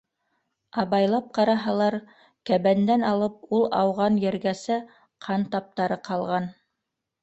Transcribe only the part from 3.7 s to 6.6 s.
ауған ергәсә ҡан таптары ҡалған...